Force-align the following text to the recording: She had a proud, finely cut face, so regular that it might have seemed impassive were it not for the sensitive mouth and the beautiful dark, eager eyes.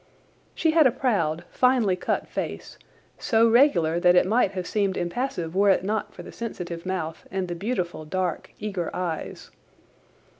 She 0.55 0.71
had 0.71 0.87
a 0.87 0.91
proud, 0.91 1.43
finely 1.51 1.95
cut 1.95 2.27
face, 2.27 2.79
so 3.19 3.47
regular 3.47 3.99
that 3.99 4.15
it 4.15 4.25
might 4.25 4.53
have 4.53 4.65
seemed 4.65 4.97
impassive 4.97 5.55
were 5.55 5.69
it 5.69 5.83
not 5.83 6.11
for 6.11 6.23
the 6.23 6.31
sensitive 6.31 6.87
mouth 6.87 7.27
and 7.29 7.47
the 7.47 7.53
beautiful 7.53 8.03
dark, 8.03 8.49
eager 8.57 8.89
eyes. 8.95 9.51